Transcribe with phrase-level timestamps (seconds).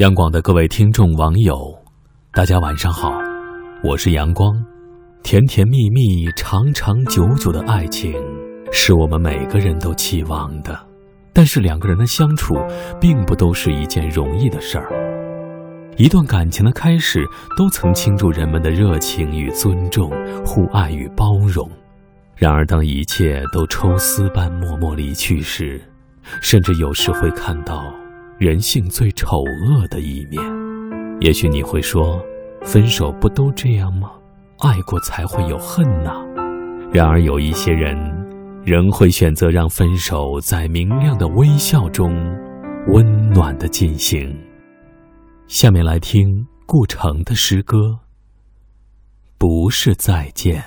[0.00, 1.78] 央广的各位听众网友，
[2.32, 3.12] 大家晚上好，
[3.84, 4.50] 我是阳光。
[5.22, 8.14] 甜甜蜜蜜、长长久久的爱情，
[8.72, 10.74] 是我们每个人都期望的。
[11.34, 12.54] 但是两个人的相处，
[12.98, 14.88] 并不都是一件容易的事儿。
[15.98, 17.22] 一段感情的开始，
[17.54, 20.10] 都曾倾注人们的热情与尊重、
[20.46, 21.70] 互爱与包容。
[22.36, 25.78] 然而，当一切都抽丝般默默离去时，
[26.40, 27.84] 甚至有时会看到。
[28.40, 30.42] 人性最丑恶的一面，
[31.20, 32.18] 也许你会说，
[32.62, 34.12] 分手不都这样吗？
[34.60, 36.24] 爱过才会有恨呐。
[36.90, 37.94] 然而有一些人，
[38.64, 42.16] 仍会选择让分手在明亮的微笑中，
[42.88, 44.34] 温暖的进行。
[45.46, 47.98] 下面来听顾城的诗歌，
[49.36, 50.64] 不是再见。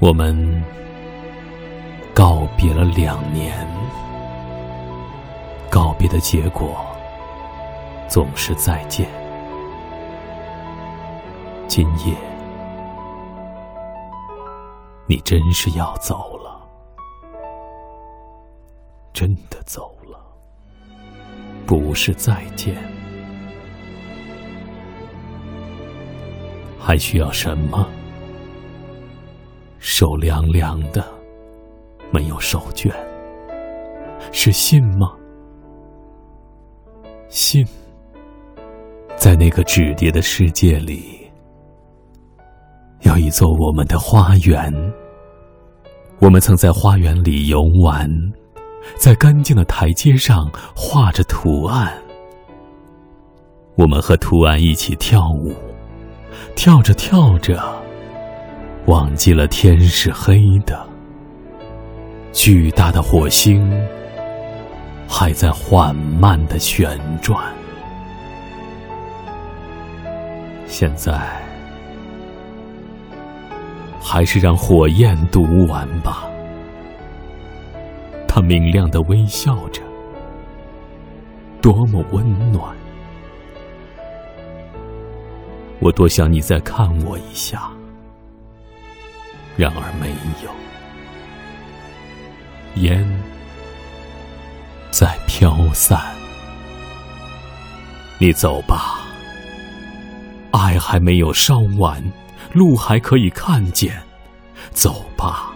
[0.00, 0.64] 我们
[2.14, 3.54] 告别了两年，
[5.70, 6.80] 告别的结果
[8.08, 9.06] 总是再见。
[11.68, 12.16] 今夜，
[15.06, 16.58] 你真是要走了，
[19.12, 20.18] 真的走了，
[21.66, 22.74] 不是再见，
[26.78, 27.86] 还需要什么？
[29.92, 31.04] 手凉凉的，
[32.12, 32.94] 没有手绢，
[34.30, 35.12] 是信吗？
[37.28, 37.66] 信，
[39.16, 41.28] 在那个纸叠的世界里，
[43.00, 44.72] 有一座我们的花园。
[46.20, 48.08] 我们曾在花园里游玩，
[48.96, 52.00] 在干净的台阶上画着图案。
[53.74, 55.52] 我们和图案一起跳舞，
[56.54, 57.79] 跳着跳着。
[58.86, 60.84] 忘记了天是黑的，
[62.32, 63.70] 巨大的火星
[65.08, 67.40] 还在缓慢的旋转。
[70.66, 71.20] 现在，
[74.00, 76.28] 还是让火焰读完吧。
[78.26, 79.82] 它明亮的微笑着，
[81.60, 82.74] 多么温暖！
[85.80, 87.70] 我多想你再看我一下。
[89.60, 90.08] 然而没
[90.42, 90.50] 有，
[92.76, 93.06] 烟
[94.90, 96.00] 在飘散。
[98.16, 99.00] 你走吧，
[100.50, 102.02] 爱还没有烧完，
[102.54, 104.02] 路还可以看见。
[104.70, 105.52] 走吧，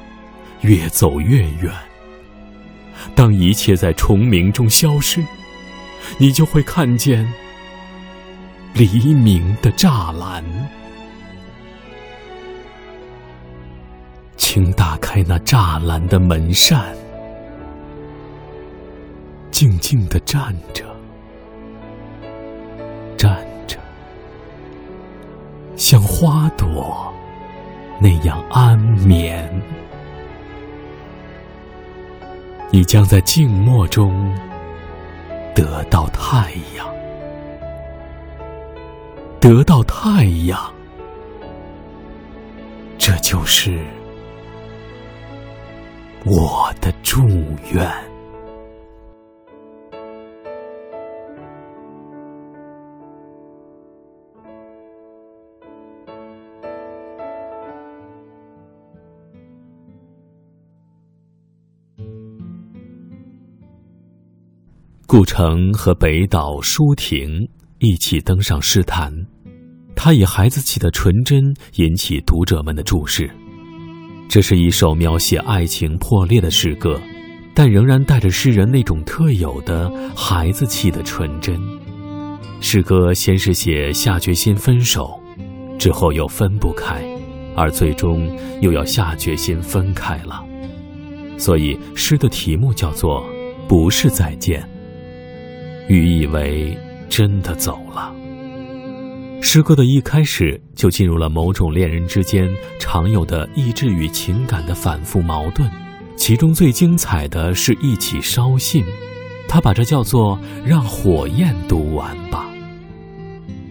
[0.60, 1.72] 越走越远。
[3.14, 5.24] 当一切在虫鸣中消失，
[6.18, 7.26] 你就会看见
[8.74, 10.44] 黎明的栅栏。
[14.54, 16.94] 请打开那栅栏的门扇，
[19.50, 20.84] 静静的站着，
[23.16, 23.76] 站着，
[25.74, 27.12] 像花朵
[28.00, 29.50] 那样安眠。
[32.70, 34.32] 你将在静默中
[35.52, 36.86] 得到太阳，
[39.40, 40.72] 得到太阳，
[42.96, 43.80] 这就是。
[46.26, 47.20] 我的祝
[47.72, 47.86] 愿。
[65.06, 67.46] 顾城和北岛、舒婷
[67.78, 69.12] 一起登上诗坛，
[69.94, 73.30] 他以孩子气的纯真引起读者们的注视。
[74.28, 77.00] 这是一首描写爱情破裂的诗歌，
[77.54, 81.56] 但仍然带着诗人那种特有的孩子气的纯真。
[82.60, 85.20] 诗歌先是写下决心分手，
[85.78, 87.04] 之后又分不开，
[87.54, 88.28] 而最终
[88.60, 90.44] 又要下决心分开了。
[91.36, 93.22] 所以诗的题目叫做
[93.68, 94.62] 《不是再见》，
[95.88, 96.76] 寓意为
[97.08, 98.12] 真的走了。
[99.46, 102.50] 诗歌的一开始就进入了某种恋人之间
[102.80, 105.70] 常有的意志与情感的反复矛盾，
[106.16, 108.82] 其中最精彩的是一起烧信，
[109.46, 112.48] 他把这叫做“让火焰读完吧”。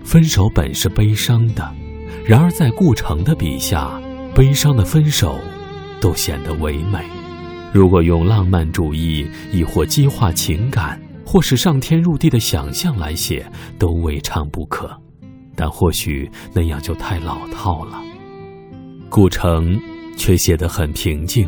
[0.06, 1.70] 分手本是悲伤的，
[2.24, 4.00] 然而在顾城的笔下，
[4.36, 5.38] 悲伤的分手
[6.00, 7.00] 都显得唯美。
[7.74, 13.46] 如果用浪漫主义，亦或激化情感，或是上天入地的想象来写，
[13.80, 15.02] 都未尝不可。
[15.55, 18.01] 但或许那样就太老套了。
[19.09, 19.79] 顾城
[20.17, 21.47] 却写得很平静，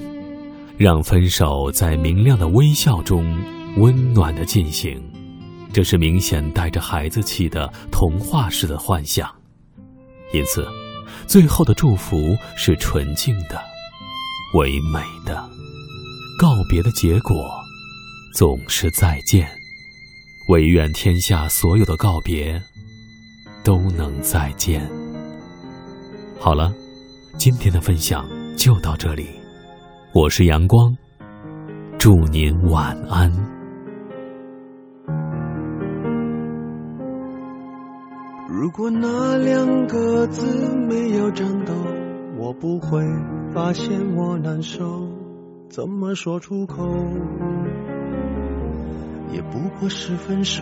[0.77, 3.37] 让分手在明亮的微笑中
[3.77, 5.01] 温暖的进行。
[5.73, 9.29] 这是明显带着孩子气的童话式的幻想，
[10.33, 10.65] 因此，
[11.27, 13.61] 最后的祝福是纯净的、
[14.53, 15.35] 唯美的。
[16.39, 17.33] 告别的结果
[18.33, 19.49] 总是再见，
[20.49, 22.61] 唯愿天下所有的告别
[23.65, 24.87] 都能再见。
[26.39, 26.71] 好了，
[27.35, 28.23] 今天的分享
[28.55, 29.25] 就到这里，
[30.13, 30.95] 我是阳光，
[31.97, 33.31] 祝您晚安。
[38.47, 41.73] 如果那两个字没有颤抖，
[42.37, 43.01] 我不会
[43.51, 45.09] 发现我难受。
[45.69, 46.87] 怎么说出口，
[49.31, 50.61] 也不过是分手。